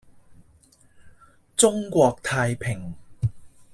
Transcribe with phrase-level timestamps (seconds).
[1.55, 2.95] 中國太平